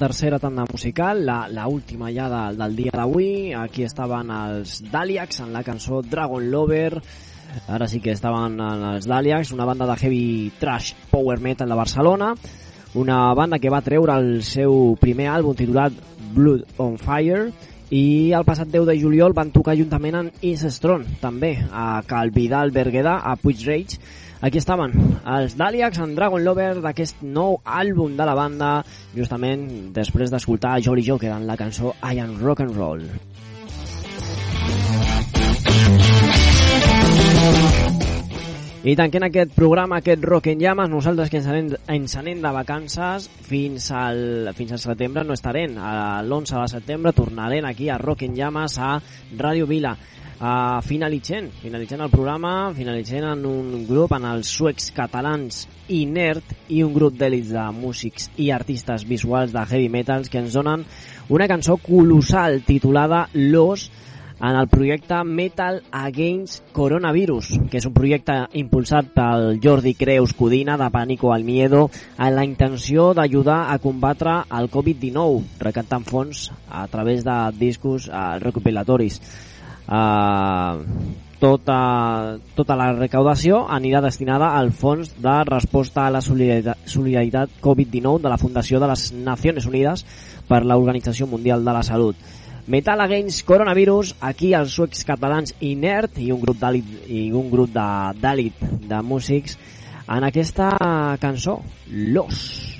Tercera 0.01 0.39
tanda 0.39 0.65
musical, 0.65 1.27
la, 1.27 1.47
la 1.47 1.69
última 1.69 2.09
ja 2.11 2.31
de, 2.33 2.57
del 2.57 2.75
dia 2.75 2.93
d'avui. 2.97 3.53
Aquí 3.53 3.85
estaven 3.85 4.33
els 4.33 4.79
Daliacs 4.89 5.43
en 5.45 5.53
la 5.53 5.61
cançó 5.63 6.01
Dragon 6.01 6.47
Lover. 6.51 7.03
Ara 7.69 7.89
sí 7.91 8.01
que 8.01 8.15
estaven 8.17 8.57
en 8.65 8.85
els 8.95 9.07
Daliacs, 9.11 9.53
una 9.53 9.69
banda 9.69 9.85
de 9.91 9.99
heavy 10.01 10.53
trash 10.59 10.95
power 11.11 11.39
metal 11.45 11.69
de 11.69 11.77
Barcelona. 11.77 12.33
Una 12.95 13.19
banda 13.35 13.61
que 13.61 13.71
va 13.71 13.85
treure 13.85 14.17
el 14.17 14.41
seu 14.43 14.97
primer 14.99 15.29
àlbum 15.35 15.59
titulat 15.59 15.93
Blood 16.33 16.81
on 16.81 16.97
Fire 16.99 17.51
i 17.91 18.31
el 18.33 18.47
passat 18.47 18.71
10 18.73 18.89
de 18.89 18.97
juliol 19.03 19.37
van 19.37 19.53
tocar 19.53 19.77
juntament 19.77 20.17
amb 20.17 20.45
Is 20.47 20.65
Strong, 20.79 21.19
també, 21.21 21.57
a 21.71 22.01
Calvidal 22.09 22.73
Berguedà, 22.73 23.19
a 23.21 23.37
Puig 23.37 23.67
Rage. 23.69 24.01
Aquí 24.41 24.57
estaven, 24.57 24.95
els 25.29 25.53
Daliacs 25.61 25.99
en 26.01 26.15
Dragon 26.17 26.41
Lover 26.41 26.79
d'aquest 26.81 27.19
nou 27.21 27.59
àlbum 27.61 28.15
de 28.17 28.25
la 28.25 28.33
banda, 28.39 28.71
justament 29.13 29.67
després 29.93 30.33
d'escoltar 30.33 30.79
Jolly 30.81 31.05
Joker 31.05 31.35
en 31.35 31.45
la 31.45 31.59
cançó 31.61 31.93
I 32.01 32.23
Am 32.25 32.39
Rock 32.41 32.65
and 32.65 32.73
Roll. 32.73 33.05
I 38.81 38.95
tanquem 38.97 39.27
aquest 39.27 39.53
programa, 39.53 39.99
aquest 40.01 40.25
Rock 40.25 40.49
en 40.55 40.63
Llames, 40.65 40.89
nosaltres 40.89 41.29
que 41.29 41.37
ens 41.43 41.49
anem, 41.53 41.67
ens 41.93 42.17
anem 42.17 42.41
de 42.41 42.53
vacances 42.57 43.27
fins 43.45 43.91
al, 43.93 44.55
fins 44.57 44.73
al 44.73 44.81
setembre 44.81 45.21
no 45.29 45.37
estarem. 45.37 45.77
L'11 45.77 46.63
de 46.63 46.71
setembre 46.79 47.13
tornarem 47.13 47.69
aquí 47.69 47.91
a 47.93 48.01
Rock 48.01 48.25
en 48.25 48.41
Llames 48.41 48.79
a 48.81 48.95
Ràdio 49.37 49.69
Vila. 49.69 49.93
Uh, 50.41 50.79
finalitzant, 50.81 51.51
finalitzant 51.61 52.01
el 52.01 52.09
programa, 52.09 52.73
finalitzant 52.73 53.27
en 53.29 53.43
un 53.45 53.83
grup, 53.85 54.15
en 54.17 54.25
els 54.25 54.49
suecs 54.49 54.87
catalans 54.97 55.67
Inert 55.93 56.55
i 56.73 56.79
un 56.81 56.95
grup 56.95 57.19
d'èlits 57.21 57.51
de 57.53 57.65
músics 57.77 58.31
i 58.41 58.47
artistes 58.57 59.05
visuals 59.05 59.53
de 59.53 59.61
heavy 59.69 59.91
metals 59.93 60.33
que 60.33 60.41
ens 60.41 60.57
donen 60.57 60.87
una 61.29 61.49
cançó 61.51 61.77
colossal 61.77 62.63
titulada 62.65 63.27
Los, 63.35 63.91
en 64.41 64.57
el 64.57 64.69
projecte 64.69 65.23
Metal 65.25 65.83
Against 65.93 66.73
Coronavirus, 66.73 67.53
que 67.69 67.77
és 67.77 67.91
un 67.91 67.93
projecte 67.93 68.39
impulsat 68.57 69.13
pel 69.13 69.61
Jordi 69.61 69.93
Creus 69.93 70.33
Codina 70.33 70.79
de 70.81 70.89
Pànico 70.89 71.35
al 71.35 71.45
Miedo 71.45 71.83
amb 72.17 72.33
la 72.39 72.47
intenció 72.49 73.11
d'ajudar 73.13 73.67
a 73.69 73.77
combatre 73.85 74.41
el 74.57 74.73
Covid-19, 74.73 75.61
recaptant 75.61 76.09
fons 76.09 76.49
a 76.71 76.87
través 76.89 77.29
de 77.29 77.39
discos 77.61 78.09
uh, 78.09 78.41
recopilatoris. 78.41 79.21
Uh, 79.89 81.21
tota, 81.41 82.37
tota 82.55 82.77
la 82.77 82.91
recaudació 82.93 83.63
anirà 83.73 84.03
destinada 84.05 84.53
al 84.59 84.71
Fons 84.77 85.15
de 85.19 85.37
Resposta 85.49 86.05
a 86.07 86.13
la 86.13 86.21
Solidaritat, 86.21 86.85
Solidaritat 86.85 87.57
Covid-19 87.65 88.21
de 88.21 88.33
la 88.33 88.39
Fundació 88.39 88.81
de 88.83 88.91
les 88.91 89.09
Nacions 89.17 89.67
Unides 89.67 90.05
per 90.47 90.63
l'Organització 90.67 91.27
Mundial 91.31 91.65
de 91.65 91.75
la 91.75 91.83
Salut. 91.83 92.17
Metal 92.71 93.01
Against 93.01 93.47
Coronavirus, 93.49 94.15
aquí 94.21 94.53
els 94.55 94.77
suecs 94.77 95.03
catalans 95.09 95.57
Inert 95.65 96.21
i 96.23 96.29
un 96.31 96.43
grup 96.45 96.61
d'àlit 96.61 97.09
i 97.09 97.31
un 97.33 97.49
grup 97.51 97.73
d'àlit 97.75 98.61
de, 98.61 98.75
de 98.93 99.01
músics 99.03 99.57
en 100.07 100.29
aquesta 100.29 100.69
cançó. 101.23 101.61
Los 101.91 102.80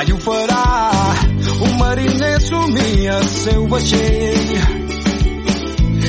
Mai 0.00 0.12
ho 0.12 0.18
farà. 0.18 0.64
Un 1.60 1.76
mariner 1.76 2.40
somia 2.40 3.16
el 3.18 3.26
seu 3.28 3.66
vaixell. 3.68 4.52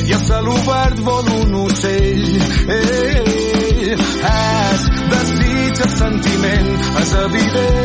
I 0.08 0.14
a 0.14 0.20
cel 0.28 0.48
obert 0.56 1.04
vol 1.10 1.28
un 1.42 1.54
ocell. 1.66 2.26
Eh, 2.78 3.92
és 3.92 4.88
desig, 5.12 5.86
és 5.88 5.94
sentiment, 6.04 6.74
és 7.04 7.16
evident. 7.28 7.81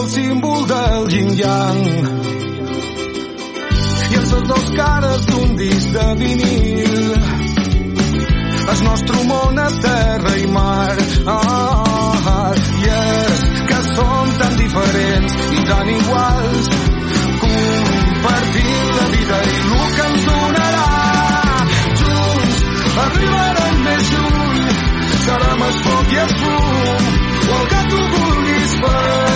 El 0.00 0.08
símbol 0.08 0.66
del 0.66 1.08
yin-yang 1.12 1.80
i 4.10 4.14
en 4.16 4.24
les 4.30 4.44
dos 4.50 4.66
cares 4.76 5.26
d'un 5.26 5.56
disc 5.56 5.88
de 5.96 6.06
vinil. 6.20 7.12
El 8.72 8.80
nostre 8.86 9.24
món 9.28 9.60
és 9.66 9.76
terra 9.84 10.34
i 10.40 10.46
mar. 10.56 10.96
Ah, 11.34 12.54
i 12.80 12.88
és 12.96 13.42
que 13.68 13.80
som 13.90 14.32
tan 14.40 14.56
diferents 14.62 15.36
i 15.58 15.64
tan 15.70 15.92
iguals. 15.96 16.70
Compartint 17.44 18.90
la 18.98 19.06
vida 19.16 19.40
i 19.52 19.56
el 19.80 19.90
que 19.96 20.06
ens 20.10 20.28
donarà. 20.30 20.86
Junts 22.04 22.62
arribarem 23.06 23.82
més 23.88 24.14
lluny. 24.14 24.70
Serà 25.26 25.52
més 25.64 25.82
foc 25.88 26.14
i 26.16 26.22
el 26.24 26.38
fum 26.44 27.28
o 27.50 27.58
el 27.60 27.66
que 27.74 27.82
tu 27.90 28.00
vulguis 28.14 28.78
però 28.84 29.29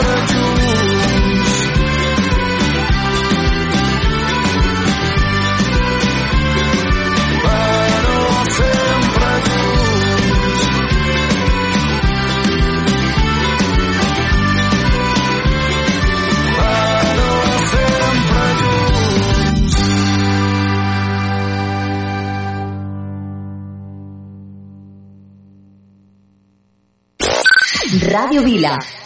Ràdio 28.32 28.44
Vila. 28.46 29.01